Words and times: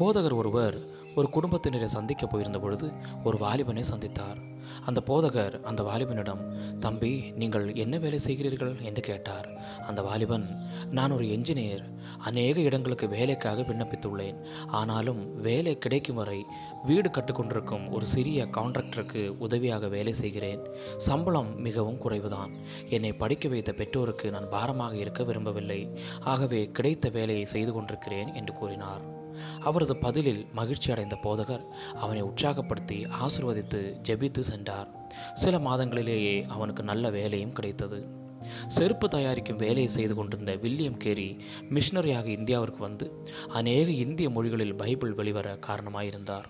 போதகர் 0.00 0.34
ஒருவர் 0.34 0.78
ஒரு 1.14 1.28
குடும்பத்தினரை 1.32 1.84
சந்திக்க 1.84 2.26
போயிருந்த 2.26 2.58
பொழுது 2.58 2.92
ஒரு 3.24 3.38
வாலிபனை 3.38 3.82
சந்தித்தார். 3.92 4.52
அந்த 4.86 5.02
போதகர் 5.06 5.62
அந்த 5.62 5.82
வாலிபனிடம் 5.82 6.42
தம்பி 6.78 7.30
நீங்கள் 7.30 7.74
என்ன 7.74 7.98
வேலை 7.98 8.18
செய்கிறீர்கள்? 8.26 8.82
என்று 8.82 9.00
கேட்டார். 9.00 9.48
அந்த 9.86 10.02
வாலிபன் 10.02 10.46
நான் 10.90 11.10
ஒரு 11.10 11.24
என்ஜினியர் 11.24 11.92
அநேக 12.18 12.60
இடங்களுக்கு 12.60 13.08
வேலைக்காக 13.08 13.62
விண்ணப்பித்துள்ளேன். 13.62 14.44
ஆனாலும் 14.66 15.40
வேலை 15.40 15.78
கிடைக்கும் 15.78 16.16
வரை 16.16 16.44
வீடு 16.84 17.10
கட்டுக்கொண்டிருக்கும் 17.10 17.90
ஒரு 17.90 18.06
சிறிய 18.06 18.44
கான்ட்ராக்டருக்கு 18.44 19.28
உதவியாக 19.38 19.88
வேலை 19.88 20.12
செய்கிறேன். 20.12 20.68
சம்பளம் 20.96 21.60
மிகவும் 21.60 22.00
குறைவுதான். 22.00 22.50
என்னை 22.88 23.12
படிக்க 23.12 23.48
வைத்த 23.48 23.72
பெற்றோருக்கு 23.72 24.30
நான் 24.30 24.48
பாரமாக 24.48 24.96
இருக்க 24.96 25.24
விரும்பவில்லை. 25.24 25.88
ஆகவே 26.20 26.70
கிடைத்த 26.72 27.08
வேலையை 27.08 27.44
செய்து 27.44 27.72
கொண்டிருக்கிறேன் 27.72 28.34
என்று 28.34 28.52
கூறினார். 28.52 29.22
அவரது 29.64 29.96
பதிலில் 29.96 30.46
மகிழ்ச்சி 30.52 30.92
அடைந்த 30.92 31.18
போதகர் 31.22 31.64
அவனை 31.94 32.22
உற்சாகப்படுத்தி 32.22 32.98
ஆசிர்வதித்து 33.26 33.80
ஜெபித்து 34.02 34.40
சென்றார். 34.40 34.88
சில 35.34 35.58
மாதங்களிலேயே 35.58 36.36
அவனுக்கு 36.48 36.82
நல்ல 36.82 37.10
வேலையும் 37.10 37.52
கிடைத்தது. 37.52 38.22
செருப்பு 38.66 39.08
தயாரிக்கும் 39.08 39.56
வேலையை 39.56 39.88
செய்து 39.88 40.14
கொண்டிருந்த 40.14 40.56
வில்லியம் 40.56 40.96
கேரி 40.96 41.36
மிஷனரியாக 41.70 42.26
இந்தியாவிற்கு 42.38 42.78
வந்து 42.78 43.24
அநேக 43.48 43.90
இந்திய 43.90 44.30
மொழிகளில் 44.30 44.74
பைபிள் 44.74 45.14
வெளிவர 45.14 45.58
காரணமாயிருந்தார். 45.66 46.46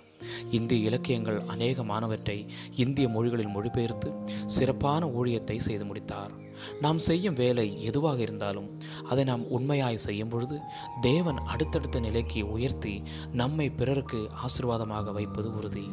இந்திய 0.51 0.87
இலக்கியங்கள் 0.89 1.41
அநேகமானவற்றை 1.41 2.49
இந்திய 2.77 3.09
மொழிகளில் 3.09 3.55
மொழிபெயர்த்து 3.57 4.13
சிறப்பான 4.47 5.07
ஊழியத்தை 5.07 5.57
செய்து 5.57 5.85
முடித்தார். 5.85 6.33
நாம் 6.81 6.99
செய்யும் 6.99 7.35
வேலை 7.35 7.83
எதுவாக 7.83 8.21
இருந்தாலும் 8.21 8.81
அதை 9.11 9.25
நாம் 9.25 9.45
உண்மையாய் 9.49 10.05
செய்யும் 10.07 10.29
பொழுது 10.29 10.59
தேவன் 11.01 11.37
அடுத்தடுத்த 11.37 12.01
நிலைக்கு 12.01 12.51
உயர்த்தி 12.51 13.03
நம்மை 13.33 13.71
பிறருக்கு 13.71 14.29
ஆசிர்வாதமாக 14.47 15.13
வைப்பது 15.13 15.57
உறுதி. 15.57 15.87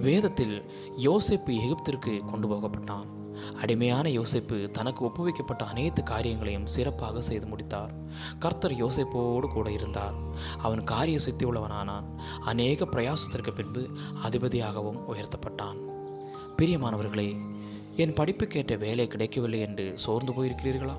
வேதத்தில் 0.00 0.56
யோசிப்பு 0.96 1.52
எகிப்திற்கு 1.64 2.30
கொண்டு 2.30 2.48
போகப்பட்டான். 2.48 3.19
அடிமையான 3.54 4.08
யோசிப்பு 4.08 4.70
தனக்கு 4.70 5.04
ஒப்புவிக்கப்பட்ட 5.04 5.64
அனைத்து 5.64 6.02
காரியங்களையும் 6.02 6.66
சிறப்பாக 6.66 7.20
செய்து 7.20 7.46
முடித்தார். 7.46 7.92
கர்த்தர் 8.38 8.74
யோசிப்போடு 8.74 9.48
கூட 9.48 9.72
இருந்தார். 9.72 10.14
அவன் 10.58 10.84
காரிய 10.84 11.18
சித்தி 11.18 11.46
உள்ளவனானான் 11.46 12.04
அநேக 12.40 12.84
பிரயாசத்திற்கு 12.84 13.50
பின்பு 13.54 13.88
அதிபதியாகவும் 14.24 15.00
உயர்த்தப்பட்டான். 15.08 15.76
பிரியமானவர்களே 16.58 17.58
என் 17.96 18.12
படிப்புக்கேற்ற 18.12 18.78
வேலை 18.78 19.06
கிடைக்கவில்லை 19.06 19.60
என்று 19.60 19.92
சோர்ந்து 19.94 20.32
போயிருக்கிறீர்களா? 20.32 20.96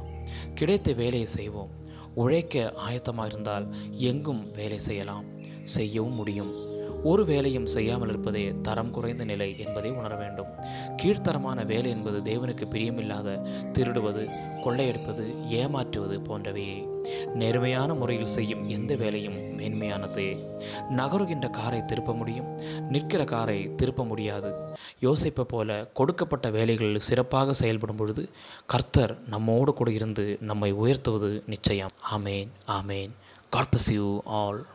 கிடைத்த 0.56 0.94
வேலையை 0.94 1.26
செய்வோம். 1.26 1.70
உழைக்க 2.16 2.74
ஆயத்தமாக 2.90 3.26
இருந்தால் 3.26 3.76
எங்கும் 3.90 4.52
வேலை 4.52 4.80
செய்யலாம். 4.80 5.26
செய்யவும் 5.64 6.14
முடியும். 6.14 6.71
ஒரு 7.04 7.26
வேலையும் 7.26 7.66
செய்யாமல் 7.66 8.10
இருப்பதே 8.10 8.54
தரம் 8.62 8.92
குறைந்த 8.92 9.26
நிலை 9.26 9.60
என்பதை 9.60 9.92
உணர 9.92 10.16
வேண்டும். 10.16 10.48
கீழ்த்தரமான 11.04 11.66
வேலை 11.66 11.90
என்பது 11.92 12.20
தேவனுக்கு 12.20 12.66
பிரியமில்லாத 12.72 13.50
திருடுவது 13.74 14.30
கொள்ளையடிப்பது 14.64 15.48
ஏமாற்றுவது 15.48 16.20
போன்றவையே. 16.20 16.90
நேர்மையான 17.34 17.94
முறையில் 17.94 18.26
செய்யும் 18.26 18.70
எந்த 18.70 18.96
வேலையும் 18.96 19.60
மேன்மையானதே. 19.60 20.40
நகருகின்ற 20.90 21.50
காரை 21.50 21.86
திருப்ப 21.86 22.14
முடியும் 22.14 22.60
நிற்கிற 22.90 23.24
காரை 23.24 23.76
திருப்ப 23.76 24.06
முடியாது. 24.06 24.54
யோசிப்பை 25.02 25.42
போல 25.42 25.88
கொடுக்கப்பட்ட 25.94 26.50
வேலைகளில் 26.50 27.00
சிறப்பாக 27.00 27.54
செயல்படும் 27.54 27.96
பொழுது 27.96 28.30
கர்த்தர் 28.66 29.18
நம்மோடு 29.28 29.74
கூட 29.74 29.92
இருந்து 29.92 30.38
நம்மை 30.42 30.72
உயர்த்துவது 30.72 31.44
நிச்சயம். 31.46 31.92
Amen 32.18 32.48
amen. 32.68 33.10
God 33.50 33.68
bless 33.76 33.94
you 33.94 34.22
all 34.24 34.66